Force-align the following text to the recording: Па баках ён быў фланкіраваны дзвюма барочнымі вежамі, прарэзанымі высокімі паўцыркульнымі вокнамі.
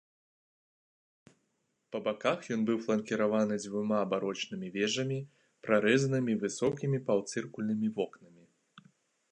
Па 1.95 1.99
баках 2.07 2.47
ён 2.55 2.61
быў 2.69 2.77
фланкіраваны 2.85 3.55
дзвюма 3.63 3.99
барочнымі 4.15 4.67
вежамі, 4.79 5.19
прарэзанымі 5.67 6.33
высокімі 6.47 6.97
паўцыркульнымі 7.11 7.87
вокнамі. 7.99 8.43